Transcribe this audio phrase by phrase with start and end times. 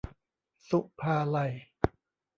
[0.69, 1.53] ศุภาลัย